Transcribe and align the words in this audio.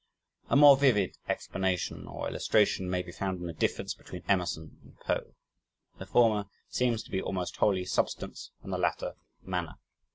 A 0.49 0.55
more 0.55 0.75
vivid 0.77 1.15
explanation 1.29 2.07
or 2.07 2.27
illustration 2.27 2.89
may 2.89 3.03
be 3.03 3.11
found 3.11 3.39
in 3.39 3.45
the 3.45 3.53
difference 3.53 3.93
between 3.93 4.23
Emerson 4.27 4.79
and 4.81 4.99
Poe. 5.01 5.35
The 5.99 6.07
former 6.07 6.47
seems 6.67 7.03
to 7.03 7.11
be 7.11 7.21
almost 7.21 7.57
wholly 7.57 7.85
"substance" 7.85 8.49
and 8.63 8.73
the 8.73 8.79
latter 8.79 9.13
"manner." 9.43 9.75